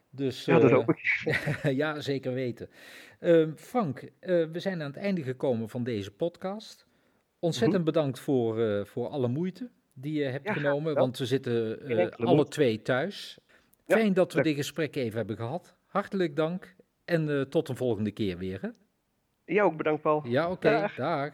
Dus, 0.09 0.45
ja, 0.45 0.59
dat 0.59 0.71
ook. 0.71 0.95
ja, 1.81 1.99
zeker 1.99 2.33
weten. 2.33 2.69
Uh, 3.19 3.47
Frank, 3.55 4.11
we 4.19 4.59
zijn 4.59 4.81
aan 4.81 4.91
het 4.91 4.97
einde 4.97 5.23
gekomen 5.23 5.69
van 5.69 5.83
deze 5.83 6.11
podcast. 6.11 6.87
Ontzettend 7.39 7.79
mm 7.79 7.85
-hmm. 7.85 7.93
bedankt 7.93 8.19
voor, 8.19 8.87
voor 8.87 9.07
alle 9.07 9.27
moeite 9.27 9.69
die 9.93 10.13
je 10.13 10.25
hebt 10.25 10.47
ja, 10.47 10.53
genomen, 10.53 10.93
want 10.93 11.17
we 11.17 11.25
zitten 11.25 11.79
alle 12.17 12.47
twee 12.47 12.81
thuis. 12.81 13.39
Fijn 13.87 14.13
dat 14.13 14.33
we 14.33 14.41
dit 14.41 14.55
gesprek 14.55 14.95
even 14.95 15.17
hebben 15.17 15.35
gehad. 15.35 15.75
Hartelijk 15.85 16.35
dank 16.35 16.74
en 17.05 17.29
uh, 17.29 17.41
tot 17.41 17.69
een 17.69 17.75
volgende 17.75 18.11
keer 18.11 18.37
weer. 18.37 18.61
Hè? 18.61 18.69
Ja, 19.53 19.63
ook 19.63 19.77
bedankt 19.77 20.01
Paul. 20.01 20.27
Ja, 20.27 20.43
oké. 20.43 20.53
Okay, 20.53 20.81
dag. 20.81 20.95
dag. 20.95 21.33